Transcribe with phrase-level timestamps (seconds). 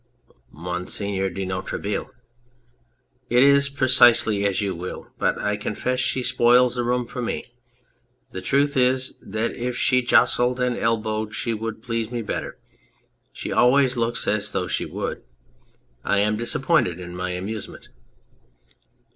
[0.51, 2.09] MONSIEUR DE NOIRETABLE.
[3.29, 7.53] It is precisely as you will, but I confess she spoils a room for me.
[8.31, 12.57] The truth is that if she jostled and elbowed she would please me better;
[13.31, 15.21] she always looks as though she would.
[16.03, 17.89] I am disappointed in my amusement.